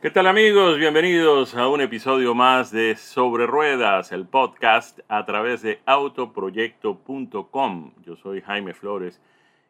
¿Qué 0.00 0.10
tal 0.10 0.26
amigos? 0.28 0.78
Bienvenidos 0.78 1.54
a 1.54 1.68
un 1.68 1.82
episodio 1.82 2.34
más 2.34 2.70
de 2.70 2.96
Sobre 2.96 3.46
Ruedas, 3.46 4.12
el 4.12 4.24
podcast 4.24 5.00
a 5.08 5.26
través 5.26 5.60
de 5.60 5.80
autoproyecto.com. 5.84 7.92
Yo 8.02 8.16
soy 8.16 8.40
Jaime 8.40 8.72
Flores 8.72 9.20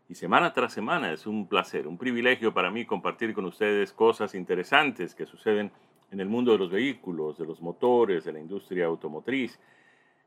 y 0.09 0.15
semana 0.15 0.53
tras 0.53 0.73
semana 0.73 1.13
es 1.13 1.27
un 1.27 1.49
placer, 1.49 1.89
un 1.89 1.99
privilegio 1.99 2.55
para 2.55 2.71
mí 2.71 2.85
compartir 2.85 3.35
con 3.35 3.45
ustedes 3.45 3.93
cosas 3.93 4.37
interesantes 4.37 5.17
que 5.17 5.27
suceden 5.27 5.73
en 6.13 6.21
el 6.21 6.29
mundo 6.29 6.53
de 6.53 6.59
los 6.59 6.71
vehículos, 6.71 7.37
de 7.37 7.47
los 7.47 7.61
motores, 7.61 8.25
de 8.25 8.33
la 8.33 8.39
industria 8.39 8.87
automotriz, 8.87 9.59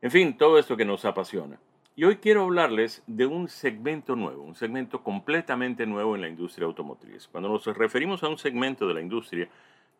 en 0.02 0.10
fin, 0.10 0.36
todo 0.36 0.58
esto 0.58 0.76
que 0.76 0.84
nos 0.84 1.06
apasiona. 1.06 1.58
Y 1.96 2.04
hoy 2.04 2.16
quiero 2.16 2.42
hablarles 2.42 3.02
de 3.06 3.24
un 3.24 3.48
segmento 3.48 4.16
nuevo, 4.16 4.42
un 4.42 4.54
segmento 4.54 5.02
completamente 5.02 5.86
nuevo 5.86 6.14
en 6.14 6.20
la 6.20 6.28
industria 6.28 6.66
automotriz. 6.66 7.26
Cuando 7.28 7.48
nos 7.48 7.64
referimos 7.64 8.22
a 8.22 8.28
un 8.28 8.36
segmento 8.36 8.86
de 8.86 8.92
la 8.92 9.00
industria, 9.00 9.48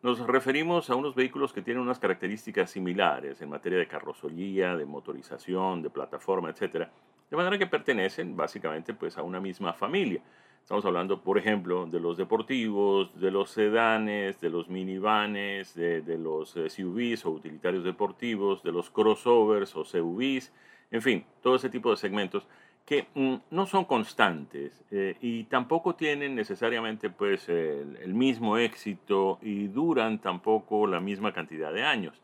nos 0.01 0.19
referimos 0.19 0.89
a 0.89 0.95
unos 0.95 1.15
vehículos 1.15 1.51
que 1.51 1.61
tienen 1.61 1.81
unas 1.81 1.99
características 1.99 2.69
similares 2.71 3.41
en 3.41 3.49
materia 3.49 3.79
de 3.79 3.87
carrocería, 3.87 4.75
de 4.75 4.85
motorización, 4.85 5.81
de 5.81 5.89
plataforma, 5.89 6.49
etc. 6.49 6.87
De 7.29 7.37
manera 7.37 7.57
que 7.57 7.67
pertenecen 7.67 8.35
básicamente 8.35 8.93
pues, 8.93 9.17
a 9.17 9.23
una 9.23 9.39
misma 9.39 9.73
familia. 9.73 10.21
Estamos 10.61 10.85
hablando, 10.85 11.21
por 11.21 11.37
ejemplo, 11.37 11.85
de 11.85 11.99
los 11.99 12.17
deportivos, 12.17 13.19
de 13.19 13.29
los 13.29 13.51
sedanes, 13.51 14.41
de 14.41 14.49
los 14.49 14.67
minivanes, 14.67 15.75
de, 15.75 16.01
de 16.01 16.17
los 16.17 16.51
SUVs 16.51 17.25
o 17.25 17.31
utilitarios 17.31 17.83
deportivos, 17.83 18.63
de 18.63 18.71
los 18.71 18.89
crossovers 18.89 19.75
o 19.75 19.83
CUVs, 19.83 20.51
en 20.91 21.01
fin, 21.01 21.25
todo 21.41 21.55
ese 21.55 21.69
tipo 21.69 21.91
de 21.91 21.97
segmentos 21.97 22.47
que 22.85 23.07
mm, 23.15 23.35
no 23.49 23.65
son 23.65 23.85
constantes 23.85 24.83
eh, 24.91 25.17
y 25.19 25.45
tampoco 25.45 25.95
tienen 25.95 26.35
necesariamente 26.35 27.09
pues 27.09 27.49
el, 27.49 28.13
mismo 28.13 28.57
éxito 28.57 29.39
y 29.41 29.67
duran 29.67 30.19
tampoco 30.19 30.85
la 30.87 30.99
misma 30.99 31.33
cantidad 31.33 31.73
de 31.73 31.83
años. 31.83 32.21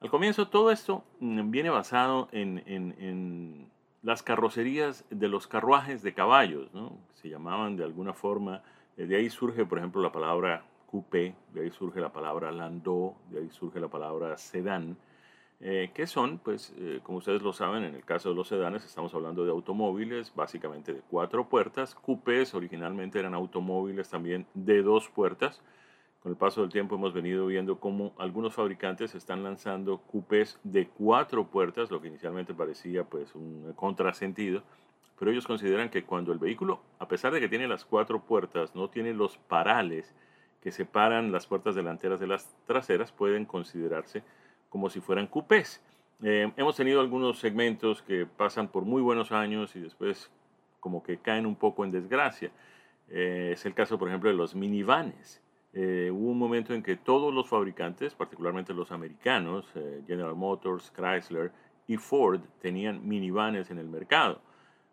Al 0.00 0.10
comienzo 0.10 0.48
todo 0.48 0.70
esto 0.70 1.02
mm, 1.20 1.50
viene 1.50 1.70
basado 1.70 2.28
en, 2.32 2.62
en, 2.66 3.74
las 4.02 4.22
carrocerías 4.22 5.04
de 5.10 5.26
los 5.26 5.48
carruajes 5.48 6.00
de 6.02 6.14
caballos, 6.14 6.72
¿no? 6.72 6.96
se 7.14 7.28
llamaban 7.28 7.76
de 7.76 7.82
alguna 7.82 8.12
forma, 8.12 8.62
eh, 8.96 9.06
de 9.06 9.16
ahí 9.16 9.30
surge 9.30 9.64
por 9.64 9.78
ejemplo 9.78 10.00
la 10.00 10.12
palabra 10.12 10.64
coupé, 10.86 11.34
de 11.52 11.62
ahí 11.62 11.70
surge 11.70 12.00
la 12.00 12.12
palabra 12.12 12.52
landau, 12.52 13.16
de 13.30 13.40
ahí 13.40 13.50
surge 13.50 13.80
la 13.80 13.88
palabra 13.88 14.36
sedán, 14.36 14.96
eh, 15.60 15.90
que 15.94 16.06
son, 16.06 16.38
pues, 16.38 16.74
eh, 16.76 17.00
como 17.02 17.18
ustedes 17.18 17.40
lo 17.40 17.52
saben, 17.52 17.84
en 17.84 17.94
el 17.94 18.04
caso 18.04 18.28
de 18.28 18.34
los 18.34 18.48
sedanes 18.48 18.84
estamos 18.84 19.14
hablando 19.14 19.44
de 19.44 19.50
automóviles 19.50 20.32
básicamente 20.34 20.92
de 20.92 21.00
cuatro 21.00 21.48
puertas. 21.48 21.94
Coupés 21.94 22.54
originalmente 22.54 23.18
eran 23.18 23.34
automóviles 23.34 24.10
también 24.10 24.46
de 24.52 24.82
dos 24.82 25.08
puertas. 25.08 25.62
Con 26.22 26.32
el 26.32 26.36
paso 26.36 26.60
del 26.60 26.70
tiempo 26.70 26.96
hemos 26.96 27.14
venido 27.14 27.46
viendo 27.46 27.78
cómo 27.78 28.12
algunos 28.18 28.52
fabricantes 28.54 29.14
están 29.14 29.44
lanzando 29.44 29.98
coupés 29.98 30.58
de 30.62 30.88
cuatro 30.88 31.46
puertas, 31.46 31.90
lo 31.90 32.02
que 32.02 32.08
inicialmente 32.08 32.52
parecía 32.52 33.04
pues 33.04 33.34
un 33.34 33.72
contrasentido, 33.76 34.62
pero 35.18 35.30
ellos 35.30 35.46
consideran 35.46 35.88
que 35.88 36.04
cuando 36.04 36.32
el 36.32 36.38
vehículo, 36.38 36.80
a 36.98 37.08
pesar 37.08 37.32
de 37.32 37.40
que 37.40 37.48
tiene 37.48 37.68
las 37.68 37.84
cuatro 37.84 38.20
puertas, 38.20 38.74
no 38.74 38.90
tiene 38.90 39.14
los 39.14 39.38
parales 39.38 40.14
que 40.60 40.72
separan 40.72 41.32
las 41.32 41.46
puertas 41.46 41.76
delanteras 41.76 42.20
de 42.20 42.26
las 42.26 42.54
traseras, 42.66 43.12
pueden 43.12 43.44
considerarse 43.44 44.22
como 44.68 44.90
si 44.90 45.00
fueran 45.00 45.26
coupés. 45.26 45.82
Eh, 46.22 46.50
hemos 46.56 46.76
tenido 46.76 47.00
algunos 47.00 47.38
segmentos 47.38 48.02
que 48.02 48.26
pasan 48.26 48.68
por 48.68 48.84
muy 48.84 49.02
buenos 49.02 49.32
años 49.32 49.76
y 49.76 49.80
después 49.80 50.30
como 50.80 51.02
que 51.02 51.18
caen 51.18 51.46
un 51.46 51.56
poco 51.56 51.84
en 51.84 51.90
desgracia. 51.90 52.50
Eh, 53.08 53.50
es 53.52 53.66
el 53.66 53.74
caso, 53.74 53.98
por 53.98 54.08
ejemplo, 54.08 54.30
de 54.30 54.36
los 54.36 54.54
minivanes. 54.54 55.42
Eh, 55.72 56.10
hubo 56.10 56.30
un 56.30 56.38
momento 56.38 56.72
en 56.72 56.82
que 56.82 56.96
todos 56.96 57.34
los 57.34 57.48
fabricantes, 57.48 58.14
particularmente 58.14 58.72
los 58.72 58.92
americanos, 58.92 59.66
General 60.06 60.34
Motors, 60.34 60.90
Chrysler 60.96 61.52
y 61.86 61.98
Ford, 61.98 62.40
tenían 62.60 63.06
minivanes 63.06 63.70
en 63.70 63.78
el 63.78 63.86
mercado. 63.86 64.40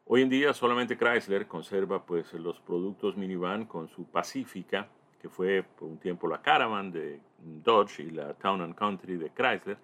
Hoy 0.05 0.21
en 0.23 0.29
día 0.29 0.53
solamente 0.53 0.97
Chrysler 0.97 1.47
conserva 1.47 2.05
pues, 2.05 2.33
los 2.33 2.59
productos 2.59 3.15
minivan 3.15 3.65
con 3.65 3.87
su 3.87 4.03
Pacifica, 4.03 4.89
que 5.23 5.29
fue 5.29 5.63
por 5.63 5.87
un 5.87 5.97
tiempo 5.99 6.27
la 6.27 6.41
Caravan 6.41 6.91
de 6.91 7.17
Dodge 7.39 8.01
y 8.01 8.11
la 8.11 8.33
Town 8.33 8.59
and 8.59 8.75
Country 8.75 9.15
de 9.15 9.29
Chrysler, 9.29 9.77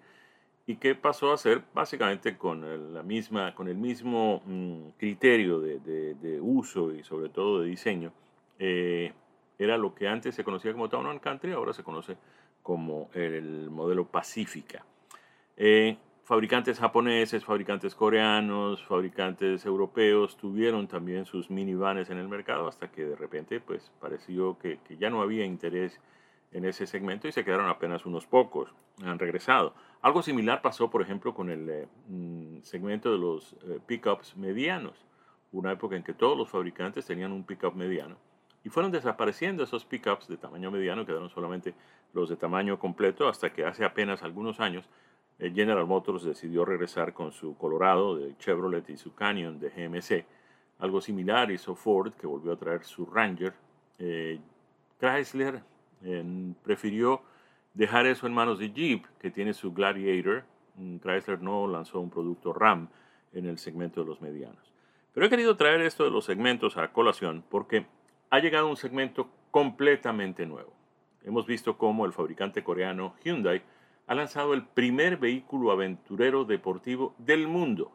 y 0.66 0.76
que 0.76 0.94
pasó 0.94 1.32
a 1.32 1.38
ser 1.38 1.62
básicamente 1.72 2.36
con 2.36 2.92
la 2.92 3.02
misma, 3.02 3.54
con 3.54 3.66
el 3.66 3.76
mismo 3.76 4.42
mm, 4.44 4.90
criterio 4.98 5.58
de, 5.58 6.38
uso 6.42 6.94
y 6.94 7.02
sobre 7.04 7.30
todo 7.30 7.62
de 7.62 7.68
diseño. 7.70 8.12
Eh, 8.58 9.14
era 9.58 9.78
lo 9.78 9.94
que 9.94 10.08
antes 10.08 10.34
se 10.34 10.44
conocía 10.44 10.72
como 10.72 10.90
Town 10.90 11.06
and 11.06 11.20
Country, 11.20 11.52
ahora 11.52 11.72
se 11.72 11.82
conoce 11.82 12.18
como 12.62 13.08
el 13.14 13.70
modelo 13.70 14.04
Pacífica. 14.04 14.84
Eh, 15.56 15.96
fabricantes 16.30 16.78
japoneses, 16.78 17.44
fabricantes 17.44 17.96
coreanos, 17.96 18.84
fabricantes 18.84 19.66
europeos 19.66 20.36
tuvieron 20.36 20.86
también 20.86 21.26
sus 21.26 21.50
minivanes 21.50 22.08
en 22.08 22.18
el 22.18 22.28
mercado 22.28 22.68
hasta 22.68 22.88
que 22.88 23.04
de 23.04 23.16
repente 23.16 23.58
pues 23.58 23.90
pareció 24.00 24.56
que, 24.56 24.78
ya 24.96 25.10
no 25.10 25.22
había 25.22 25.44
interés 25.44 26.00
en 26.52 26.66
ese 26.66 26.86
segmento 26.86 27.26
y 27.26 27.32
se 27.32 27.44
quedaron 27.44 27.68
apenas 27.68 28.06
unos 28.06 28.26
pocos, 28.26 28.72
han 29.02 29.18
regresado. 29.18 29.74
Algo 30.02 30.22
similar 30.22 30.62
pasó 30.62 30.88
por 30.88 31.02
ejemplo 31.02 31.34
con 31.34 31.50
el 31.50 31.68
eh, 31.68 31.88
mm, 32.06 32.62
segmento 32.62 33.10
de 33.10 33.18
los 33.18 33.54
eh, 33.64 33.80
pickups 33.84 34.36
medianos, 34.36 35.04
una 35.50 35.72
época 35.72 35.96
en 35.96 36.04
que 36.04 36.14
todos 36.14 36.38
los 36.38 36.48
fabricantes 36.48 37.06
tenían 37.06 37.32
un 37.32 37.42
pickup 37.42 37.74
mediano 37.74 38.14
y 38.62 38.68
fueron 38.68 38.92
desapareciendo 38.92 39.64
esos 39.64 39.84
pickups 39.84 40.28
de 40.28 40.36
tamaño 40.36 40.70
mediano, 40.70 41.04
quedaron 41.04 41.30
solamente 41.30 41.74
los 42.12 42.28
de 42.28 42.36
tamaño 42.36 42.78
completo 42.78 43.26
hasta 43.28 43.52
que 43.52 43.64
hace 43.64 43.84
apenas 43.84 44.22
algunos 44.22 44.60
años 44.60 44.88
General 45.40 45.86
Motors 45.86 46.22
decidió 46.22 46.64
regresar 46.64 47.14
con 47.14 47.32
su 47.32 47.56
Colorado 47.56 48.16
de 48.16 48.36
Chevrolet 48.36 48.88
y 48.90 48.96
su 48.98 49.14
Canyon 49.14 49.58
de 49.58 49.70
GMC. 49.70 50.26
Algo 50.80 51.00
similar 51.00 51.50
hizo 51.50 51.74
Ford, 51.74 52.12
que 52.12 52.26
volvió 52.26 52.52
a 52.52 52.56
traer 52.56 52.84
su 52.84 53.06
Ranger. 53.06 53.54
Eh, 53.98 54.38
Chrysler 54.98 55.62
eh, 56.02 56.52
prefirió 56.62 57.22
dejar 57.72 58.06
eso 58.06 58.26
en 58.26 58.34
manos 58.34 58.58
de 58.58 58.70
Jeep, 58.70 59.06
que 59.18 59.30
tiene 59.30 59.54
su 59.54 59.72
Gladiator. 59.72 60.44
Mm, 60.76 60.96
Chrysler 60.98 61.40
no 61.40 61.66
lanzó 61.66 62.00
un 62.00 62.10
producto 62.10 62.52
RAM 62.52 62.88
en 63.32 63.46
el 63.46 63.58
segmento 63.58 64.00
de 64.00 64.06
los 64.06 64.20
medianos. 64.20 64.72
Pero 65.12 65.26
he 65.26 65.30
querido 65.30 65.56
traer 65.56 65.80
esto 65.80 66.04
de 66.04 66.10
los 66.10 66.24
segmentos 66.24 66.76
a 66.76 66.92
colación 66.92 67.44
porque 67.48 67.86
ha 68.30 68.38
llegado 68.38 68.68
un 68.68 68.76
segmento 68.76 69.28
completamente 69.50 70.46
nuevo. 70.46 70.72
Hemos 71.24 71.46
visto 71.46 71.76
cómo 71.76 72.06
el 72.06 72.12
fabricante 72.12 72.62
coreano 72.62 73.14
Hyundai 73.24 73.62
ha 74.10 74.14
lanzado 74.16 74.54
el 74.54 74.64
primer 74.64 75.18
vehículo 75.18 75.70
aventurero 75.70 76.44
deportivo 76.44 77.14
del 77.18 77.46
mundo. 77.46 77.92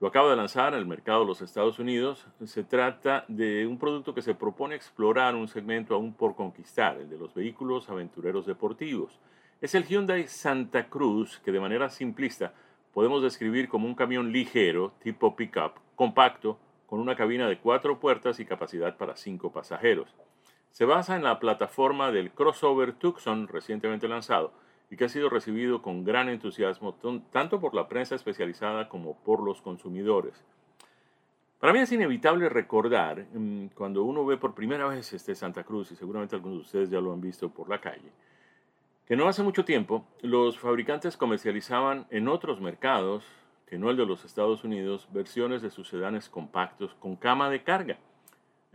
Lo 0.00 0.08
acaba 0.08 0.30
de 0.30 0.36
lanzar 0.36 0.72
al 0.72 0.86
mercado 0.86 1.20
de 1.20 1.26
los 1.26 1.42
Estados 1.42 1.78
Unidos. 1.78 2.26
Se 2.46 2.64
trata 2.64 3.26
de 3.28 3.66
un 3.66 3.78
producto 3.78 4.14
que 4.14 4.22
se 4.22 4.34
propone 4.34 4.74
explorar 4.74 5.34
un 5.34 5.46
segmento 5.46 5.94
aún 5.94 6.14
por 6.14 6.34
conquistar, 6.34 6.96
el 6.96 7.10
de 7.10 7.18
los 7.18 7.34
vehículos 7.34 7.90
aventureros 7.90 8.46
deportivos. 8.46 9.20
Es 9.60 9.74
el 9.74 9.84
Hyundai 9.84 10.26
Santa 10.28 10.88
Cruz, 10.88 11.42
que 11.44 11.52
de 11.52 11.60
manera 11.60 11.90
simplista 11.90 12.54
podemos 12.94 13.22
describir 13.22 13.68
como 13.68 13.86
un 13.86 13.94
camión 13.94 14.32
ligero, 14.32 14.94
tipo 15.02 15.36
pickup, 15.36 15.74
compacto, 15.94 16.58
con 16.86 17.00
una 17.00 17.16
cabina 17.16 17.46
de 17.50 17.58
cuatro 17.58 18.00
puertas 18.00 18.40
y 18.40 18.46
capacidad 18.46 18.96
para 18.96 19.14
cinco 19.14 19.52
pasajeros. 19.52 20.08
Se 20.70 20.86
basa 20.86 21.16
en 21.16 21.22
la 21.22 21.38
plataforma 21.38 22.12
del 22.12 22.30
crossover 22.30 22.94
Tucson 22.94 23.46
recientemente 23.46 24.08
lanzado, 24.08 24.54
y 24.90 24.96
que 24.96 25.04
ha 25.04 25.08
sido 25.08 25.28
recibido 25.28 25.82
con 25.82 26.04
gran 26.04 26.28
entusiasmo 26.28 26.94
tanto 27.30 27.60
por 27.60 27.74
la 27.74 27.88
prensa 27.88 28.14
especializada 28.14 28.88
como 28.88 29.16
por 29.18 29.42
los 29.42 29.60
consumidores. 29.60 30.42
Para 31.60 31.72
mí 31.72 31.80
es 31.80 31.90
inevitable 31.90 32.48
recordar, 32.48 33.26
mm, 33.32 33.68
cuando 33.74 34.04
uno 34.04 34.24
ve 34.24 34.36
por 34.36 34.54
primera 34.54 34.86
vez 34.86 35.12
este 35.12 35.34
Santa 35.34 35.64
Cruz, 35.64 35.90
y 35.90 35.96
seguramente 35.96 36.36
algunos 36.36 36.58
de 36.58 36.62
ustedes 36.62 36.90
ya 36.90 37.00
lo 37.00 37.12
han 37.12 37.20
visto 37.20 37.48
por 37.48 37.68
la 37.68 37.80
calle, 37.80 38.12
que 39.06 39.16
no 39.16 39.26
hace 39.26 39.42
mucho 39.42 39.64
tiempo 39.64 40.06
los 40.22 40.58
fabricantes 40.58 41.16
comercializaban 41.16 42.06
en 42.10 42.28
otros 42.28 42.60
mercados, 42.60 43.24
que 43.66 43.76
no 43.76 43.90
el 43.90 43.96
de 43.96 44.06
los 44.06 44.24
Estados 44.24 44.62
Unidos, 44.62 45.08
versiones 45.12 45.60
de 45.60 45.70
sus 45.70 45.88
sedanes 45.88 46.28
compactos 46.28 46.94
con 46.94 47.16
cama 47.16 47.50
de 47.50 47.62
carga. 47.64 47.98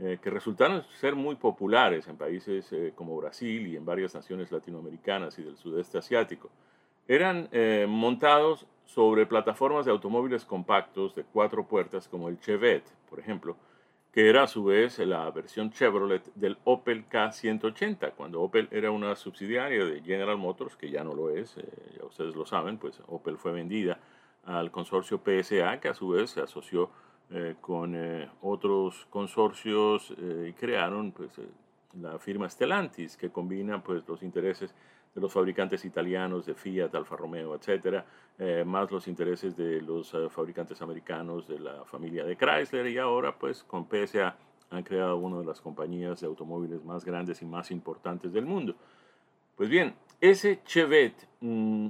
Eh, 0.06 0.18
que 0.22 0.30
resultaron 0.30 0.84
ser 1.00 1.16
muy 1.16 1.36
populares 1.36 2.10
en 2.10 2.18
países 2.18 2.68
eh, 2.74 2.92
como 2.94 3.16
Brasil 3.16 3.68
y 3.68 3.78
en 3.78 3.86
varias 3.86 4.14
naciones 4.14 4.52
latinoamericanas 4.52 5.40
y 5.40 5.44
del 5.44 5.56
sudeste 5.56 5.98
asiático. 5.98 6.50
Eran 7.08 7.48
eh, 7.54 7.86
montados 7.88 8.68
sobre 8.84 9.26
plataformas 9.26 9.86
de 9.86 9.92
automóviles 9.92 10.44
compactos 10.44 11.16
de 11.16 11.24
cuatro 11.24 11.66
puertas 11.66 12.10
como 12.10 12.28
el 12.28 12.38
Chevette, 12.42 12.92
por 13.10 13.18
ejemplo, 13.18 13.56
que 14.12 14.28
era 14.28 14.44
a 14.44 14.48
su 14.48 14.66
vez 14.66 15.00
la 15.00 15.32
versión 15.32 15.72
Chevrolet 15.72 16.34
del 16.36 16.58
Opel 16.66 17.08
K180, 17.08 18.12
cuando 18.12 18.42
Opel 18.42 18.68
era 18.72 18.92
una 18.92 19.16
subsidiaria 19.16 19.86
de 19.86 20.02
General 20.02 20.38
Motors, 20.38 20.76
que 20.76 20.90
ya 20.90 21.06
no 21.06 21.14
lo 21.14 21.30
es, 21.30 21.56
ya 21.98 22.04
ustedes 22.04 22.36
lo 22.36 22.46
saben, 22.46 22.78
pues 22.78 23.02
Opel 23.08 23.38
fue 23.38 23.54
vendida 23.54 24.00
al 24.44 24.70
consorcio 24.70 25.22
PSA, 25.24 25.80
que 25.80 25.88
a 25.88 25.94
su 25.94 26.10
vez 26.10 26.32
se 26.32 26.42
asoció 26.42 26.90
eh, 27.32 27.56
con 27.62 27.96
eh, 27.96 28.30
otros 28.42 29.08
consorcios 29.10 30.14
eh, 30.18 30.54
crearon 30.60 31.12
pues, 31.12 31.32
la 32.00 32.20
firma 32.20 32.50
Stellantis, 32.50 33.18
que 33.18 33.30
combina 33.30 33.84
pues, 33.84 34.08
los 34.08 34.22
intereses 34.24 34.74
de 35.16 35.22
los 35.22 35.32
fabricantes 35.32 35.86
italianos 35.86 36.46
de 36.46 36.56
Fiat, 36.56 36.94
Alfa 36.96 37.16
Romeo, 37.16 37.54
etcétera, 37.54 38.04
más 38.66 38.90
los 38.90 39.08
intereses 39.08 39.56
de 39.56 39.80
los 39.80 40.12
fabricantes 40.32 40.82
americanos 40.82 41.48
de 41.48 41.60
la 41.60 41.86
familia 41.86 42.26
de 42.26 42.36
Chrysler 42.36 42.88
y 42.88 42.98
ahora 42.98 43.38
pues 43.38 43.64
con 43.64 43.86
PSA 43.88 44.36
han 44.72 44.82
creado 44.82 45.18
una 45.18 45.38
de 45.38 45.46
las 45.46 45.62
compañías 45.62 46.20
de 46.22 46.26
automóviles 46.26 46.84
más 46.84 47.06
grandes 47.06 47.44
y 47.44 47.46
más 47.46 47.70
importantes 47.70 48.34
del 48.34 48.48
mundo. 48.48 48.74
Pues 49.56 49.70
bien, 49.70 49.94
ese 50.20 50.62
Chevette 50.66 51.28
mm, 51.42 51.90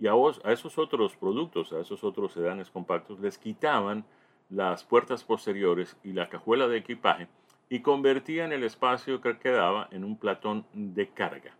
y 0.00 0.06
a, 0.08 0.14
esos 0.52 0.76
otros 0.78 1.14
productos, 1.16 1.72
a 1.72 1.80
esos 1.80 2.02
otros 2.02 2.32
sedanes 2.32 2.70
compactos, 2.70 3.20
les 3.20 3.38
quitaban 3.38 4.04
las 4.50 4.84
puertas 4.84 5.24
posteriores 5.24 5.96
y 6.04 6.12
la 6.12 6.28
cajuela 6.28 6.68
de 6.68 6.78
equipaje 6.78 7.28
y 7.68 7.80
convertían 7.80 8.52
el 8.52 8.64
espacio 8.64 9.20
que 9.20 9.38
quedaba 9.38 9.88
en 9.90 10.04
un 10.04 10.16
platón 10.18 10.66
de 10.72 11.08
carga 11.08 11.54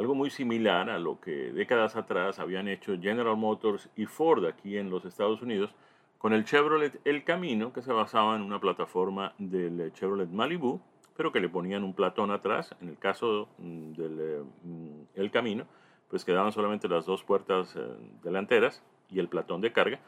algo 0.00 0.14
muy 0.14 0.30
similar 0.30 0.88
a 0.88 0.98
lo 0.98 1.20
que 1.20 1.52
décadas 1.52 1.96
atrás 1.96 2.38
habían 2.38 2.68
hecho 2.68 2.98
General 2.98 3.36
Motors 3.36 3.90
y 3.96 4.06
Ford 4.06 4.46
aquí 4.46 4.78
en 4.78 4.88
los 4.88 5.04
Estados 5.04 5.42
Unidos 5.42 5.74
con 6.16 6.32
el 6.32 6.44
Chevrolet 6.44 7.00
El 7.04 7.24
Camino, 7.24 7.72
que 7.72 7.82
se 7.82 7.92
basaba 7.92 8.36
en 8.36 8.42
una 8.42 8.60
plataforma 8.60 9.34
del 9.38 9.92
Chevrolet 9.92 10.30
Malibu, 10.30 10.80
pero 11.16 11.32
que 11.32 11.40
le 11.40 11.48
ponían 11.48 11.82
un 11.84 11.94
platón 11.94 12.30
atrás. 12.30 12.74
En 12.80 12.88
el 12.88 12.98
caso 12.98 13.48
mm, 13.58 13.92
del 13.92 14.18
eh, 14.20 14.42
mm, 14.64 15.02
El 15.14 15.30
Camino, 15.30 15.66
pues 16.08 16.24
quedaban 16.24 16.52
solamente 16.52 16.88
las 16.88 17.06
dos 17.06 17.22
puertas 17.22 17.74
eh, 17.76 17.80
delanteras 18.22 18.82
y 19.10 19.18
el 19.18 19.28
platón 19.28 19.60
de 19.60 19.72
carga. 19.72 19.98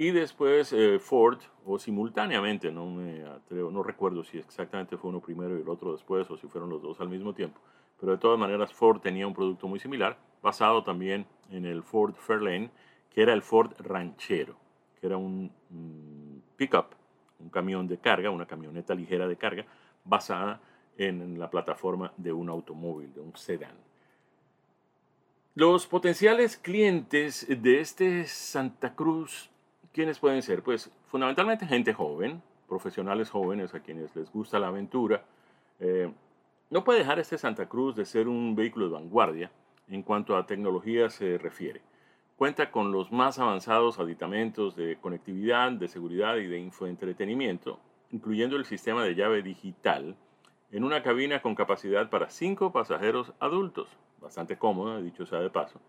Y 0.00 0.12
después 0.12 0.72
eh, 0.72 1.00
Ford, 1.00 1.40
o 1.66 1.76
simultáneamente, 1.76 2.70
no 2.70 2.86
me 2.86 3.24
atrevo, 3.24 3.68
no 3.72 3.82
recuerdo 3.82 4.22
si 4.22 4.38
exactamente 4.38 4.96
fue 4.96 5.10
uno 5.10 5.20
primero 5.20 5.58
y 5.58 5.62
el 5.62 5.68
otro 5.68 5.90
después, 5.90 6.30
o 6.30 6.36
si 6.36 6.46
fueron 6.46 6.70
los 6.70 6.80
dos 6.80 7.00
al 7.00 7.08
mismo 7.08 7.34
tiempo, 7.34 7.60
pero 7.98 8.12
de 8.12 8.18
todas 8.18 8.38
maneras 8.38 8.72
Ford 8.72 9.00
tenía 9.00 9.26
un 9.26 9.34
producto 9.34 9.66
muy 9.66 9.80
similar, 9.80 10.16
basado 10.40 10.84
también 10.84 11.26
en 11.50 11.64
el 11.64 11.82
Ford 11.82 12.14
Fairlane, 12.14 12.70
que 13.10 13.22
era 13.22 13.32
el 13.32 13.42
Ford 13.42 13.72
Ranchero, 13.80 14.54
que 15.00 15.08
era 15.08 15.16
un 15.16 15.50
mm, 15.68 16.56
pickup, 16.56 16.94
un 17.40 17.50
camión 17.50 17.88
de 17.88 17.98
carga, 17.98 18.30
una 18.30 18.46
camioneta 18.46 18.94
ligera 18.94 19.26
de 19.26 19.36
carga, 19.36 19.66
basada 20.04 20.60
en 20.96 21.40
la 21.40 21.50
plataforma 21.50 22.12
de 22.16 22.32
un 22.32 22.48
automóvil, 22.48 23.12
de 23.12 23.20
un 23.20 23.36
sedán. 23.36 23.76
Los 25.56 25.88
potenciales 25.88 26.56
clientes 26.56 27.48
de 27.48 27.80
este 27.80 28.26
Santa 28.26 28.94
Cruz, 28.94 29.50
¿quiénes 29.98 30.20
pueden 30.20 30.42
ser? 30.42 30.62
Pues 30.62 30.92
fundamentalmente 31.08 31.66
gente 31.66 31.92
joven, 31.92 32.40
profesionales 32.68 33.30
jóvenes 33.30 33.74
a 33.74 33.80
quienes 33.80 34.14
les 34.14 34.30
gusta 34.30 34.60
la 34.60 34.68
aventura, 34.68 35.24
eh, 35.80 36.08
no 36.70 36.84
puede 36.84 37.00
dejar 37.00 37.18
este 37.18 37.36
Santa 37.36 37.68
Cruz 37.68 37.96
de 37.96 38.04
ser 38.04 38.28
un 38.28 38.54
vehículo 38.54 38.86
de 38.86 38.92
vanguardia 38.92 39.50
en 39.88 40.04
cuanto 40.04 40.36
a 40.36 40.46
tecnología 40.46 41.10
se 41.10 41.36
refiere. 41.36 41.80
Cuenta 42.36 42.70
con 42.70 42.92
los 42.92 43.10
más 43.10 43.40
avanzados 43.40 43.98
aditamentos 43.98 44.76
de 44.76 44.98
conectividad, 45.00 45.72
de 45.72 45.88
seguridad 45.88 46.36
y 46.36 46.46
de 46.46 46.60
infoentretenimiento, 46.60 47.80
incluyendo 48.12 48.54
el 48.54 48.66
sistema 48.66 49.02
de 49.02 49.16
llave 49.16 49.42
digital, 49.42 50.14
en 50.70 50.84
una 50.84 51.02
cabina 51.02 51.42
con 51.42 51.56
capacidad 51.56 52.08
para 52.08 52.30
cinco 52.30 52.70
pasajeros 52.70 53.32
adultos, 53.40 53.88
bastante 54.20 54.58
cómoda, 54.58 55.02
dicho 55.02 55.26
sea 55.26 55.40
de 55.40 55.50
paso. 55.50 55.80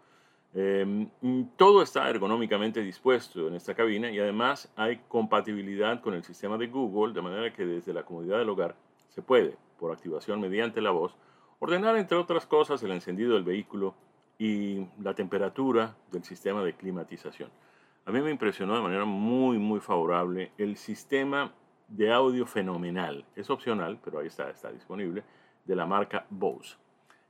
Em, 0.54 1.10
todo 1.58 1.84
está 1.84 2.10
ergonómicamente 2.10 2.82
dispuesto 2.82 3.48
en 3.48 3.56
esta 3.56 3.76
cabina 3.76 4.10
y 4.10 4.20
además 4.20 4.72
hay 4.76 4.98
compatibilidad 5.08 6.02
con 6.02 6.16
el 6.16 6.24
sistema 6.24 6.58
de 6.58 6.68
Google, 6.68 7.14
de 7.14 7.22
manera 7.22 7.54
que 7.54 7.66
desde 7.66 7.94
la 7.94 8.04
comodidad 8.04 8.40
del 8.40 8.50
hogar 8.50 8.76
se 9.10 9.22
puede 9.22 9.58
por 9.80 9.92
activación 9.92 10.42
mediante 10.42 10.82
la 10.82 10.90
voz, 10.90 11.16
ordenar 11.60 11.96
entre 11.98 12.18
otras 12.18 12.48
cosas 12.48 12.82
el 12.82 12.92
encendido 12.92 13.36
del 13.36 13.44
vehículo 13.44 13.94
y 14.40 14.88
la 15.02 15.14
temperatura 15.14 15.96
del 16.12 16.24
sistema 16.24 16.64
de 16.64 16.74
climatización. 16.74 17.52
A 18.06 18.12
mí 18.12 18.22
me 18.22 18.32
impresionó 18.32 18.76
de 18.76 18.82
manera 18.82 19.06
muy, 19.06 19.60
muy 19.60 19.80
favorable 19.80 20.52
el 20.58 20.78
sistema 20.78 21.54
de 21.88 22.12
audio 22.12 22.48
fenomenal. 22.48 23.26
Es 23.36 23.50
opcional, 23.50 24.00
pero 24.04 24.20
ahí 24.20 24.28
está, 24.28 24.50
está 24.50 24.72
disponible, 24.72 25.24
de 25.66 25.76
la 25.76 25.86
marca 25.86 26.26
Bose. 26.30 26.76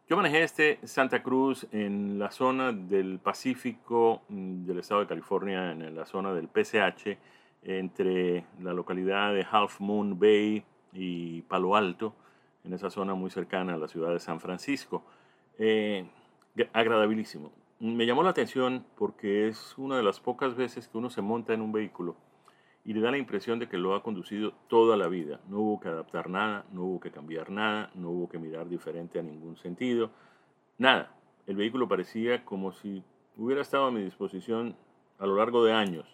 Yo 0.10 0.18
manejé 0.18 0.42
este 0.42 0.80
Santa 0.88 1.22
Cruz 1.22 1.68
en 1.72 2.18
la 2.18 2.32
zona 2.32 2.72
del 2.72 3.20
Pacífico 3.20 4.24
mm, 4.28 4.66
del 4.66 4.80
estado 4.80 5.02
de 5.02 5.06
California, 5.06 5.72
en 5.72 5.96
la 5.96 6.08
zona 6.08 6.34
del 6.34 6.48
PCH, 6.48 7.16
entre 7.62 8.44
la 8.60 8.74
localidad 8.74 9.36
de 9.36 9.46
Half 9.50 9.80
Moon 9.82 10.18
Bay 10.18 10.64
y 10.94 11.44
Palo 11.44 11.76
Alto 11.76 12.16
en 12.64 12.74
esa 12.74 12.90
zona 12.90 13.14
muy 13.14 13.30
cercana 13.30 13.76
a 13.76 13.78
la 13.78 13.88
ciudad 13.88 14.12
de 14.12 14.20
San 14.20 14.40
Francisco. 14.40 15.04
Eh, 15.60 16.08
agradabilísimo. 16.74 17.52
Me 17.80 18.08
llamó 18.08 18.24
la 18.24 18.32
atención 18.32 18.84
porque 18.98 19.48
es 19.48 19.78
una 19.78 19.96
de 19.96 20.02
las 20.02 20.20
pocas 20.20 20.56
veces 20.56 20.88
que 20.88 20.98
uno 20.98 21.12
se 21.12 21.22
monta 21.22 21.54
en 21.54 21.62
un 21.62 21.72
vehículo 21.72 22.16
y 22.86 22.94
le 22.94 23.02
da 23.02 23.12
la 23.12 23.18
impresión 23.18 23.60
de 23.60 23.68
que 23.68 23.78
lo 23.78 23.94
ha 23.94 24.04
conducido 24.04 24.54
toda 24.68 24.98
la 24.98 25.08
vida. 25.08 25.40
No 25.48 25.60
hubo 25.60 25.80
que 25.80 25.90
adaptar 25.90 26.30
nada, 26.30 26.66
no 26.72 26.84
hubo 26.84 27.00
que 27.00 27.12
cambiar 27.12 27.50
nada, 27.50 27.92
no 27.96 28.10
hubo 28.10 28.30
que 28.30 28.40
mirar 28.40 28.68
diferente 28.70 29.20
a 29.20 29.24
ningún 29.24 29.58
sentido, 29.58 30.12
nada. 30.78 31.16
El 31.46 31.56
vehículo 31.56 31.88
parecía 31.88 32.46
como 32.46 32.72
si 32.72 33.04
hubiera 33.38 33.62
estado 33.62 33.86
a 33.86 33.92
mi 33.92 34.02
disposición 34.02 34.76
a 35.18 35.26
lo 35.26 35.36
largo 35.36 35.64
de 35.64 35.74
años 35.74 36.06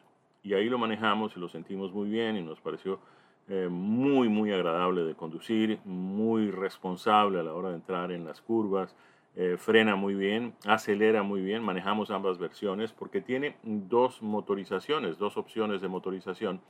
y 0.43 0.53
ahí 0.53 0.69
lo 0.69 0.77
manejamos 0.77 1.35
y 1.35 1.39
lo 1.39 1.49
sentimos 1.49 1.91
muy 1.91 2.09
bien 2.09 2.37
y 2.37 2.41
nos 2.41 2.61
pareció 2.61 2.99
eh, 3.47 3.67
muy, 3.69 4.29
muy 4.29 4.51
agradable 4.51 5.03
de 5.03 5.15
conducir, 5.15 5.79
muy 5.85 6.51
responsable 6.51 7.39
a 7.39 7.43
la 7.43 7.53
hora 7.53 7.69
de 7.69 7.75
entrar 7.75 8.11
en 8.11 8.25
las 8.25 8.41
curvas, 8.41 8.95
eh, 9.35 9.57
frena 9.57 9.95
muy 9.95 10.15
bien, 10.15 10.53
acelera 10.65 11.23
muy 11.23 11.41
bien, 11.41 11.63
manejamos 11.63 12.11
ambas 12.11 12.37
versiones 12.37 12.91
porque 12.93 13.21
tiene 13.21 13.57
dos 13.63 14.21
motorizaciones, 14.21 15.17
dos 15.17 15.37
opciones 15.37 15.81
de 15.81 15.87
motorización, 15.87 16.61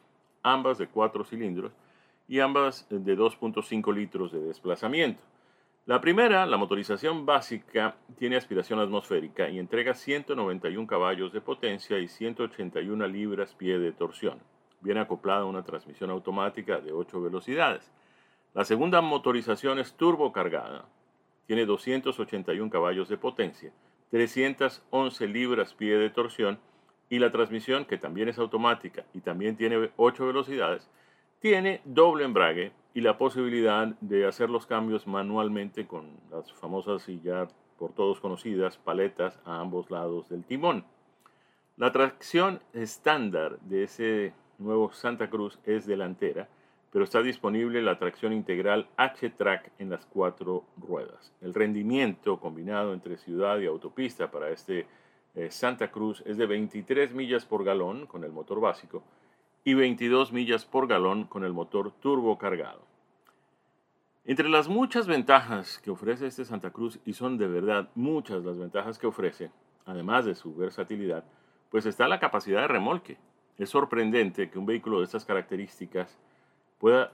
ambas 0.43 0.77
de 0.77 0.87
cuatro 0.87 1.23
cilindros 1.23 1.71
y 2.27 2.39
ambas 2.39 2.87
de 2.89 3.17
2.5 3.17 3.93
litros 3.93 4.31
de 4.31 4.39
desplazamiento. 4.39 5.21
La 5.85 6.01
primera, 6.01 6.47
la 6.47 6.57
motorización 6.57 7.25
básica, 7.27 7.97
tiene 8.17 8.37
aspiración 8.37 8.79
atmosférica 8.79 9.49
y 9.49 9.59
entrega 9.59 9.93
191 9.93 10.87
caballos 10.87 11.31
de 11.31 11.41
potencia 11.41 11.99
y 11.99 12.07
181 12.07 13.07
libras-pie 13.07 13.77
de 13.77 13.91
torsión 13.91 14.39
viene 14.85 15.01
acoplada 15.01 15.41
a 15.41 15.45
una 15.45 15.63
transmisión 15.63 16.11
automática 16.11 16.79
de 16.79 16.93
8 16.93 17.21
velocidades. 17.21 17.91
La 18.53 18.63
segunda 18.63 19.01
motorización 19.01 19.79
es 19.79 19.93
turbo 19.93 20.31
cargada. 20.31 20.85
Tiene 21.47 21.65
281 21.65 22.69
caballos 22.69 23.09
de 23.09 23.17
potencia, 23.17 23.71
311 24.11 25.27
libras-pie 25.27 25.97
de 25.97 26.09
torsión 26.09 26.59
y 27.09 27.19
la 27.19 27.31
transmisión, 27.31 27.85
que 27.85 27.97
también 27.97 28.29
es 28.29 28.39
automática 28.39 29.05
y 29.13 29.21
también 29.21 29.55
tiene 29.55 29.91
8 29.97 30.25
velocidades, 30.25 30.89
tiene 31.39 31.81
doble 31.85 32.25
embrague 32.25 32.71
y 32.93 33.01
la 33.01 33.17
posibilidad 33.17 33.87
de 34.01 34.25
hacer 34.25 34.49
los 34.49 34.65
cambios 34.65 35.05
manualmente 35.05 35.85
con 35.85 36.09
las 36.31 36.51
famosas 36.53 37.07
y 37.09 37.19
ya 37.21 37.47
por 37.77 37.93
todos 37.93 38.19
conocidas 38.19 38.77
paletas 38.77 39.39
a 39.45 39.59
ambos 39.59 39.91
lados 39.91 40.29
del 40.29 40.43
timón. 40.43 40.85
La 41.77 41.91
tracción 41.91 42.61
estándar 42.73 43.59
de 43.59 43.83
ese 43.83 44.33
nuevo 44.57 44.93
Santa 44.93 45.29
Cruz 45.29 45.59
es 45.65 45.85
delantera, 45.85 46.47
pero 46.95 47.03
está 47.03 47.21
disponible 47.21 47.81
la 47.81 47.99
tracción 47.99 48.31
integral 48.31 48.87
H-Track 48.95 49.73
en 49.79 49.89
las 49.89 50.05
cuatro 50.05 50.63
ruedas. 50.77 51.33
El 51.41 51.53
rendimiento 51.53 52.39
combinado 52.39 52.93
entre 52.93 53.17
ciudad 53.17 53.59
y 53.59 53.65
autopista 53.65 54.31
para 54.31 54.49
este 54.49 54.87
eh, 55.35 55.51
Santa 55.51 55.91
Cruz 55.91 56.23
es 56.25 56.37
de 56.37 56.45
23 56.45 57.13
millas 57.13 57.45
por 57.45 57.65
galón 57.65 58.05
con 58.05 58.23
el 58.23 58.31
motor 58.31 58.61
básico 58.61 59.03
y 59.65 59.73
22 59.73 60.31
millas 60.31 60.63
por 60.63 60.87
galón 60.87 61.25
con 61.25 61.43
el 61.43 61.51
motor 61.51 61.91
turbo 61.99 62.37
cargado. 62.37 62.87
Entre 64.23 64.47
las 64.47 64.69
muchas 64.69 65.05
ventajas 65.05 65.79
que 65.79 65.91
ofrece 65.91 66.27
este 66.27 66.45
Santa 66.45 66.69
Cruz, 66.69 67.01
y 67.03 67.11
son 67.11 67.37
de 67.37 67.49
verdad 67.49 67.89
muchas 67.95 68.45
las 68.45 68.57
ventajas 68.57 68.97
que 68.99 69.07
ofrece, 69.07 69.51
además 69.85 70.23
de 70.23 70.33
su 70.33 70.55
versatilidad, 70.55 71.25
pues 71.71 71.85
está 71.85 72.07
la 72.07 72.21
capacidad 72.21 72.61
de 72.61 72.69
remolque. 72.69 73.17
Es 73.57 73.69
sorprendente 73.69 74.49
que 74.49 74.59
un 74.59 74.65
vehículo 74.65 74.99
de 74.99 75.03
estas 75.03 75.25
características 75.25 76.17
pueda 76.79 77.11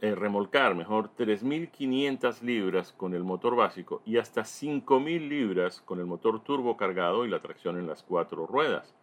eh, 0.00 0.14
remolcar 0.14 0.74
mejor 0.74 1.10
3.500 1.16 2.42
libras 2.42 2.92
con 2.92 3.14
el 3.14 3.24
motor 3.24 3.56
básico 3.56 4.02
y 4.06 4.18
hasta 4.18 4.42
5.000 4.42 5.28
libras 5.28 5.80
con 5.80 5.98
el 5.98 6.06
motor 6.06 6.42
turbo 6.42 6.76
cargado 6.76 7.24
y 7.24 7.28
la 7.28 7.40
tracción 7.40 7.78
en 7.78 7.86
las 7.86 8.02
cuatro 8.02 8.46
ruedas. 8.46 8.94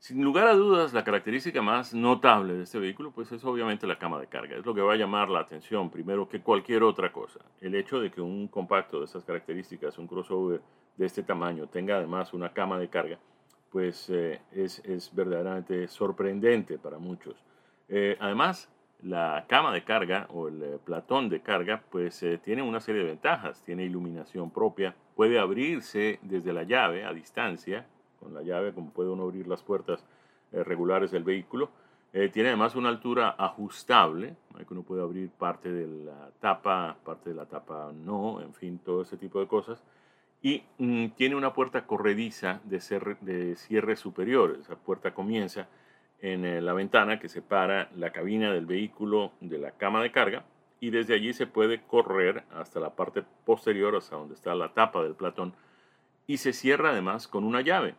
Sin 0.00 0.24
lugar 0.24 0.46
a 0.46 0.54
dudas, 0.54 0.94
la 0.94 1.04
característica 1.04 1.60
más 1.60 1.92
notable 1.92 2.54
de 2.54 2.62
este 2.62 2.78
vehículo 2.78 3.10
pues 3.10 3.30
es 3.32 3.44
obviamente 3.44 3.86
la 3.86 3.98
cama 3.98 4.18
de 4.18 4.28
carga. 4.28 4.56
Es 4.56 4.64
lo 4.64 4.74
que 4.74 4.80
va 4.80 4.94
a 4.94 4.96
llamar 4.96 5.28
la 5.28 5.40
atención 5.40 5.90
primero 5.90 6.26
que 6.26 6.40
cualquier 6.40 6.84
otra 6.84 7.12
cosa. 7.12 7.40
El 7.60 7.74
hecho 7.74 8.00
de 8.00 8.10
que 8.10 8.22
un 8.22 8.48
compacto 8.48 8.98
de 8.98 9.04
estas 9.04 9.26
características, 9.26 9.98
un 9.98 10.06
crossover 10.06 10.62
de 10.96 11.04
este 11.04 11.22
tamaño, 11.22 11.66
tenga 11.66 11.96
además 11.96 12.32
una 12.32 12.50
cama 12.54 12.78
de 12.78 12.88
carga, 12.88 13.18
pues 13.70 14.08
eh, 14.08 14.40
es, 14.52 15.14
verdaderamente 15.14 15.86
sorprendente 15.86 16.78
para 16.78 16.96
muchos. 16.96 17.36
Eh, 17.90 18.16
además, 18.20 18.68
La 19.02 19.46
cama 19.48 19.72
de 19.72 19.82
carga 19.82 20.26
o 20.28 20.48
el 20.48 20.62
eh, 20.62 20.78
platón 20.84 21.30
de 21.30 21.40
carga 21.40 21.82
pues 21.90 22.22
eh, 22.22 22.36
tiene 22.36 22.60
una 22.60 22.80
serie 22.80 23.00
de 23.00 23.08
ventajas. 23.08 23.62
Tiene 23.64 23.84
iluminación 23.84 24.50
propia, 24.50 24.94
puede 25.16 25.38
abrirse 25.38 26.18
desde 26.20 26.52
la 26.52 26.64
llave 26.64 27.04
a 27.04 27.14
distancia, 27.14 27.86
con 28.20 28.34
la 28.34 28.42
llave 28.42 28.74
como 28.74 28.90
puede 28.90 29.08
uno 29.08 29.22
abrir 29.22 29.46
las 29.46 29.62
puertas 29.62 30.04
regulares 30.52 31.10
del 31.12 31.24
vehículo. 31.24 31.70
tiene 32.32 32.48
además 32.50 32.74
una 32.74 32.90
altura 32.90 33.36
ajustable, 33.38 34.34
que 34.58 34.74
uno 34.74 34.82
puede 34.82 35.02
abrir 35.02 35.30
parte 35.30 35.72
de 35.72 35.86
la 36.04 36.30
tapa, 36.40 36.96
parte 37.04 37.30
de 37.30 37.36
la 37.36 37.46
tapa 37.46 37.92
no, 37.94 38.40
en 38.42 38.52
fin, 38.52 38.80
todo 38.84 39.02
ese 39.02 39.16
tipo 39.16 39.40
de 39.40 39.46
cosas 39.46 39.82
y 40.42 40.62
mm, 40.78 41.08
tiene 41.16 41.36
una 41.36 41.52
puerta 41.52 41.86
corrediza 41.86 42.60
de, 42.64 42.78
de, 43.20 43.56
cierre 43.56 43.96
superior. 43.96 44.58
Esa 44.60 44.76
puerta 44.76 45.12
comienza 45.12 45.68
en 46.22 46.44
eh, 46.44 46.60
la 46.60 46.72
ventana 46.72 47.18
que 47.18 47.28
separa 47.28 47.90
la 47.96 48.10
cabina 48.10 48.52
del 48.52 48.66
vehículo 48.66 49.32
de 49.40 49.58
la 49.58 49.72
cama 49.72 50.02
de 50.02 50.12
carga 50.12 50.44
y 50.80 50.90
desde 50.90 51.14
allí 51.14 51.32
se 51.32 51.46
puede 51.46 51.82
correr 51.82 52.44
hasta 52.52 52.80
la 52.80 52.94
parte 52.96 53.22
posterior, 53.44 53.94
hasta 53.96 54.16
donde 54.16 54.34
está 54.34 54.54
la 54.54 54.72
tapa 54.72 55.02
del 55.02 55.14
platón 55.14 55.54
y 56.26 56.38
se 56.38 56.52
cierra 56.52 56.90
además 56.90 57.28
con 57.28 57.44
una 57.44 57.60
llave. 57.60 57.94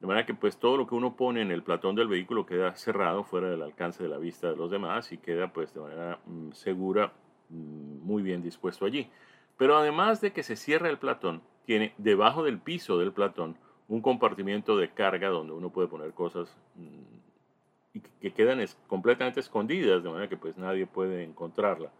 De 0.00 0.06
manera 0.06 0.26
que 0.26 0.34
pues 0.34 0.58
todo 0.58 0.76
lo 0.76 0.86
que 0.86 0.94
uno 0.94 1.16
pone 1.16 1.40
en 1.40 1.50
el 1.50 1.62
platón 1.62 1.94
del 1.94 2.08
vehículo 2.08 2.44
queda 2.44 2.74
cerrado 2.76 3.24
fuera 3.24 3.48
del 3.48 3.62
alcance 3.62 4.02
de 4.02 4.08
la 4.08 4.18
vista 4.18 4.50
de 4.50 4.56
los 4.56 4.70
demás 4.70 5.10
y 5.12 5.18
queda 5.18 5.52
pues 5.52 5.72
de 5.72 5.80
manera 5.80 6.18
mm, 6.26 6.52
segura 6.52 7.12
mm, 7.48 8.04
muy 8.04 8.22
bien 8.22 8.42
dispuesto 8.42 8.84
allí. 8.84 9.08
Pero 9.56 9.76
además 9.76 10.20
de 10.20 10.32
que 10.32 10.42
se 10.42 10.56
cierra 10.56 10.90
el 10.90 10.98
platón, 10.98 11.42
tiene 11.64 11.94
debajo 11.96 12.42
del 12.42 12.58
piso 12.58 12.98
del 12.98 13.12
platón 13.12 13.56
un 13.88 14.02
compartimiento 14.02 14.76
de 14.76 14.90
carga 14.90 15.28
donde 15.28 15.52
uno 15.52 15.70
puede 15.70 15.88
poner 15.88 16.12
cosas 16.12 16.54
mm, 16.74 17.25
y 17.96 18.00
que 18.20 18.32
quedan 18.32 18.64
completamente 18.86 19.40
escondidas, 19.40 20.02
de 20.02 20.10
manera 20.10 20.28
que 20.28 20.36
pues 20.36 20.58
nadie 20.58 20.86
puede 20.86 21.24
encontrarla. 21.24 21.90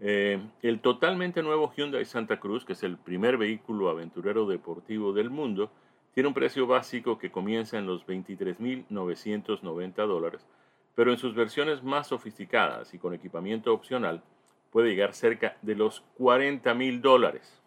Eh, 0.00 0.40
el 0.62 0.80
totalmente 0.80 1.42
nuevo 1.42 1.72
Hyundai 1.76 2.04
Santa 2.04 2.40
Cruz, 2.40 2.64
que 2.64 2.72
es 2.72 2.82
el 2.82 2.96
primer 2.96 3.36
vehículo 3.36 3.88
aventurero 3.88 4.46
deportivo 4.46 5.12
del 5.12 5.30
mundo, 5.30 5.70
tiene 6.14 6.28
un 6.28 6.34
precio 6.34 6.66
básico 6.66 7.18
que 7.18 7.30
comienza 7.30 7.78
en 7.78 7.86
los 7.86 8.06
23.990 8.06 10.06
dólares, 10.06 10.46
pero 10.94 11.10
en 11.10 11.18
sus 11.18 11.34
versiones 11.34 11.82
más 11.82 12.08
sofisticadas 12.08 12.92
y 12.94 12.98
con 12.98 13.14
equipamiento 13.14 13.72
opcional 13.72 14.22
puede 14.70 14.90
llegar 14.90 15.14
cerca 15.14 15.56
de 15.62 15.74
los 15.74 16.04
40.000 16.18 17.00
dólares. 17.00 17.61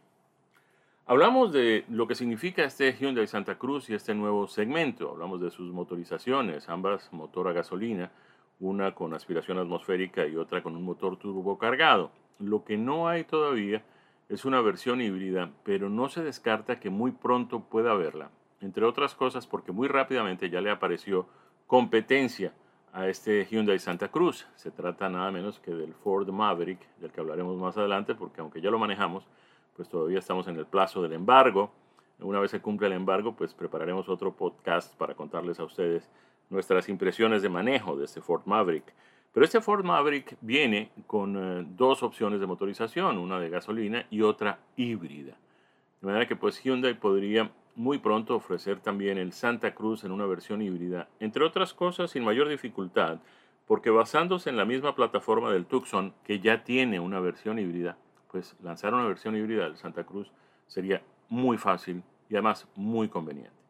Hablamos 1.08 1.52
de 1.52 1.86
lo 1.88 2.08
que 2.08 2.16
significa 2.16 2.64
este 2.64 2.92
Hyundai 2.92 3.28
Santa 3.28 3.60
Cruz 3.60 3.92
y 3.92 3.94
este 3.94 4.16
nuevo 4.16 4.48
segmento. 4.48 5.12
Hablamos 5.12 5.40
de 5.40 5.52
sus 5.52 5.72
motorizaciones, 5.72 6.68
ambas 6.68 7.14
motor 7.14 7.48
a 7.48 7.54
gasolina, 7.54 8.12
una 8.60 8.96
con 8.96 9.14
aspiración 9.14 9.60
atmosférica 9.60 10.26
y 10.26 10.36
otra 10.36 10.64
con 10.64 10.76
un 10.76 10.82
motor 10.82 11.18
turbo 11.18 11.60
cargado. 11.60 12.10
Lo 12.40 12.66
que 12.66 12.78
no 12.78 13.08
hay 13.08 13.24
todavía 13.24 13.84
es 14.30 14.46
una 14.46 14.62
versión 14.62 15.00
híbrida, 15.00 15.52
pero 15.64 15.92
no 15.92 16.10
se 16.10 16.24
descarta 16.24 16.80
que 16.80 16.90
muy 16.90 17.12
pronto 17.12 17.60
pueda 17.60 17.92
haberla. 17.92 18.32
Entre 18.60 18.84
otras 18.84 19.14
cosas 19.14 19.46
porque 19.46 19.72
muy 19.72 19.88
rápidamente 19.88 20.50
ya 20.50 20.60
le 20.60 20.72
apareció 20.72 21.28
competencia 21.68 22.52
a 22.94 23.08
este 23.08 23.46
Hyundai 23.46 23.78
Santa 23.78 24.08
Cruz. 24.08 24.48
Se 24.56 24.72
trata 24.72 25.08
nada 25.08 25.30
menos 25.30 25.60
que 25.60 25.70
del 25.70 25.94
Ford 25.94 26.28
Maverick, 26.32 26.80
del 26.98 27.12
que 27.12 27.22
hablaremos 27.22 27.58
más 27.58 27.78
adelante, 27.78 28.16
porque 28.16 28.42
aunque 28.42 28.60
ya 28.60 28.72
lo 28.72 28.80
manejamos, 28.80 29.28
pues 29.76 29.90
todavía 29.90 30.20
estamos 30.20 30.48
en 30.48 30.58
el 30.58 30.66
plazo 30.66 31.02
del 31.02 31.14
embargo. 31.14 31.72
Una 32.20 32.40
vez 32.40 32.52
se 32.52 32.62
cumpla 32.62 32.88
el 32.88 32.94
embargo, 32.94 33.36
pues 33.36 33.54
prepararemos 33.54 34.08
otro 34.08 34.34
podcast 34.34 34.96
para 34.96 35.16
contarles 35.16 35.60
a 35.60 35.66
ustedes 35.66 36.10
nuestras 36.50 36.88
impresiones 36.90 37.42
de 37.42 37.50
manejo 37.50 37.98
de 37.98 38.06
este 38.06 38.22
Ford 38.22 38.44
Maverick. 38.46 38.94
Pero 39.34 39.44
este 39.44 39.60
Ford 39.60 39.84
Maverick 39.84 40.38
viene 40.40 40.92
con 41.08 41.36
eh, 41.36 41.66
dos 41.76 42.04
opciones 42.04 42.40
de 42.40 42.48
motorización, 42.48 43.18
una 43.18 43.38
de 43.40 43.50
gasolina 43.50 44.06
y 44.10 44.22
otra 44.22 44.60
híbrida. 44.78 45.38
De 46.00 46.08
manera 46.08 46.26
que 46.26 46.38
pues 46.38 46.64
Hyundai 46.64 46.94
podría 46.94 47.52
muy 47.76 47.98
pronto 47.98 48.36
ofrecer 48.36 48.80
también 48.80 49.18
el 49.18 49.34
Santa 49.34 49.76
Cruz 49.76 50.06
en 50.06 50.14
una 50.14 50.26
versión 50.26 50.62
híbrida, 50.62 51.10
entre 51.20 51.44
otras 51.44 51.74
cosas 51.74 52.12
sin 52.12 52.24
mayor 52.24 52.48
dificultad, 52.48 53.20
porque 53.68 53.90
basándose 53.90 54.50
en 54.50 54.56
la 54.56 54.64
misma 54.64 54.96
plataforma 54.96 55.52
del 55.52 55.66
Tucson, 55.66 56.14
que 56.24 56.40
ya 56.40 56.64
tiene 56.64 57.02
una 57.02 57.20
versión 57.20 57.60
híbrida, 57.60 57.98
pues 58.32 58.56
lanzar 58.64 58.94
una 58.94 59.08
versión 59.08 59.36
híbrida 59.36 59.66
del 59.66 59.78
Santa 59.78 60.04
Cruz 60.04 60.32
sería 60.68 61.02
muy 61.30 61.58
fácil 61.58 62.04
y 62.30 62.36
además 62.36 62.68
muy 62.76 63.08
conveniente. 63.08 63.66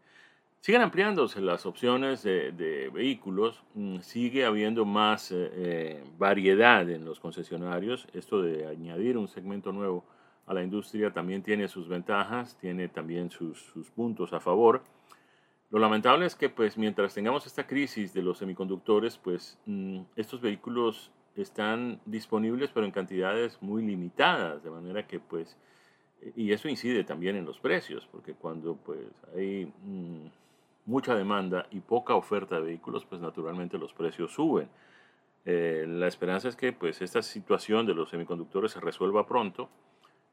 Siguen 0.66 0.82
ampliándose 0.82 1.42
las 1.42 1.68
opciones 1.68 2.24
de, 2.24 2.90
vehículos, 2.92 3.62
mm, 3.76 4.00
sigue 4.00 4.46
habiendo 4.46 4.84
más 4.84 5.32
eh, 5.32 5.52
eh, 5.54 6.04
variedad 6.18 6.90
en 6.90 7.06
los 7.06 7.20
concesionarios. 7.20 8.08
Esto 8.14 8.42
de 8.42 8.66
añadir 8.66 9.16
un 9.16 9.28
segmento 9.28 9.72
nuevo 9.72 10.04
a 10.48 10.56
la 10.56 10.64
industria 10.64 11.12
también 11.12 11.44
tiene 11.44 11.68
sus 11.68 11.88
ventajas, 11.88 12.58
tiene 12.60 12.88
también 12.88 13.30
sus, 13.30 13.60
sus 13.60 13.92
puntos 13.92 14.34
a 14.34 14.40
favor. 14.40 14.82
Lo 15.70 15.78
lamentable 15.78 16.26
es 16.26 16.36
que 16.36 16.50
pues 16.50 16.78
mientras 16.78 17.14
tengamos 17.14 17.46
esta 17.46 17.68
crisis 17.68 18.14
de 18.14 18.24
los 18.24 18.40
semiconductores, 18.40 19.18
pues 19.18 19.60
mm, 19.68 20.02
estos 20.16 20.42
vehículos 20.42 21.12
están 21.36 22.00
disponibles 22.06 22.72
pero 22.74 22.86
en 22.86 22.92
cantidades 22.92 23.62
muy 23.62 23.84
limitadas, 23.84 24.64
de 24.64 24.70
manera 24.70 25.06
que 25.08 25.20
pues, 25.20 25.58
y 26.36 26.52
eso 26.52 26.68
incide 26.70 27.04
también 27.04 27.36
en 27.36 27.46
los 27.46 27.60
precios, 27.60 28.08
porque 28.12 28.34
cuando 28.34 28.76
pues 28.76 29.00
hay 29.36 29.72
mm, 29.84 30.28
mucha 30.86 31.16
demanda 31.16 31.68
y 31.72 31.80
poca 31.80 32.16
oferta 32.16 32.56
de 32.56 32.68
vehículos, 32.68 33.06
pues 33.06 33.22
naturalmente 33.22 33.78
los 33.78 33.94
precios 33.94 34.34
suben. 34.34 34.70
Eh, 35.46 35.86
la 35.88 36.08
esperanza 36.08 36.48
es 36.48 36.56
que 36.56 36.74
pues 36.74 37.02
esta 37.02 37.22
situación 37.22 37.86
de 37.86 37.94
los 37.94 38.10
semiconductores 38.10 38.72
se 38.72 38.80
resuelva 38.80 39.28
pronto, 39.28 39.70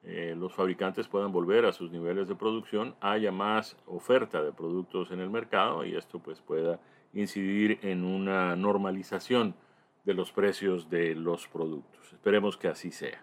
eh, 0.04 0.34
los 0.36 0.52
fabricantes 0.52 1.06
puedan 1.06 1.30
volver 1.30 1.64
a 1.64 1.72
sus 1.72 1.92
niveles 1.92 2.26
de 2.26 2.34
producción, 2.34 2.96
haya 3.00 3.30
más 3.30 3.76
oferta 3.86 4.42
de 4.42 4.52
productos 4.52 5.12
en 5.12 5.20
el 5.20 5.30
mercado 5.30 5.84
y 5.84 5.94
esto 5.94 6.18
pues 6.18 6.40
pueda 6.40 6.80
incidir 7.12 7.78
en 7.82 8.04
una 8.04 8.56
normalización 8.56 9.54
de 10.04 10.14
los 10.14 10.32
precios 10.32 10.88
de 10.90 11.14
los 11.14 11.46
productos. 11.48 12.12
Esperemos 12.12 12.56
que 12.56 12.68
así 12.68 12.90
sea. 12.90 13.22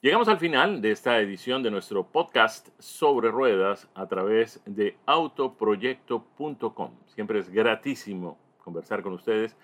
Llegamos 0.00 0.28
al 0.28 0.38
final 0.38 0.80
de 0.80 0.92
esta 0.92 1.18
edición 1.18 1.64
de 1.64 1.72
nuestro 1.72 2.06
podcast 2.06 2.68
sobre 2.78 3.32
ruedas 3.32 3.88
a 3.94 4.06
través 4.06 4.62
de 4.64 4.96
autoproyecto.com. 5.06 6.92
Siempre 7.06 7.40
es 7.40 7.50
gratísimo 7.50 8.38
conversar 8.62 9.02
con 9.02 9.14
ustedes. 9.14 9.56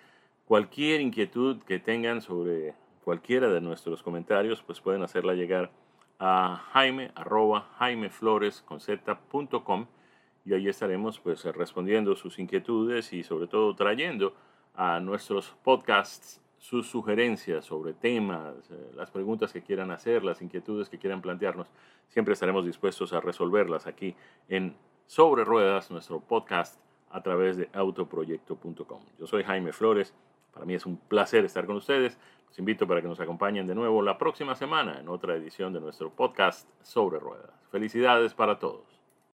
Cualquier 0.45 1.01
inquietud 1.01 1.63
que 1.63 1.79
tengan 1.79 2.21
sobre 2.21 2.75
cualquiera 3.05 3.49
de 3.49 3.61
nuestros 3.61 4.03
comentarios, 4.03 4.61
pues 4.63 4.81
pueden 4.81 5.05
hacerla 5.05 5.35
llegar 5.35 5.71
a 6.19 6.57
jaime 6.73 7.13
arroba 7.15 7.69
jaimefloresconcepta.com 7.79 9.87
y 10.45 10.55
ahí 10.55 10.69
estaremos 10.69 11.21
pues 11.21 11.45
respondiendo 11.45 12.17
sus 12.17 12.41
inquietudes 12.41 13.13
y 13.13 13.23
sobre 13.23 13.47
todo 13.47 13.77
trayendo 13.77 14.35
a 14.75 15.01
nuestros 15.01 15.55
podcasts 15.63 16.41
sus 16.59 16.89
sugerencias 16.89 17.67
sobre 17.67 17.93
temas, 17.93 18.55
eh, 18.71 18.93
las 18.97 19.11
preguntas 19.11 19.53
que 19.53 19.61
quieran 19.61 19.91
hacer, 19.91 20.25
las 20.25 20.41
inquietudes 20.41 20.89
que 20.89 20.99
quieran 20.99 21.21
plantearnos. 21.21 21.67
Siempre 22.09 22.33
estaremos 22.33 22.65
dispuestos 22.65 23.13
a 23.13 23.21
resolverlas 23.21 23.87
aquí 23.87 24.15
en 24.49 24.75
Sobre 25.07 25.45
Ruedas, 25.45 25.91
nuestro 25.91 26.21
podcast 26.21 26.81
a 27.11 27.23
través 27.23 27.59
de 27.59 27.69
autoproyecto.com. 27.75 29.01
Yo 29.19 29.27
soy 29.27 29.45
Jaime 29.45 29.73
Flores. 29.73 30.15
Para 30.55 30.65
mí 30.65 30.75
es 30.75 30.87
un 30.87 30.97
placer 30.97 31.45
estar 31.45 31.67
con 31.67 31.77
ustedes. 31.77 32.19
Los 32.49 32.59
invito 32.59 32.87
para 32.87 33.03
que 33.03 33.09
nos 33.09 33.21
acompañen 33.21 33.67
de 33.67 33.75
nuevo 33.75 34.01
la 34.01 34.17
próxima 34.17 34.55
semana 34.55 34.99
en 34.99 35.09
otra 35.09 35.35
edición 35.35 35.73
de 35.75 35.81
nuestro 35.81 36.11
podcast 36.11 36.67
Sobre 36.83 37.19
Ruedas. 37.19 37.53
Felicidades 37.71 38.33
para 38.33 38.59
todos. 38.59 38.94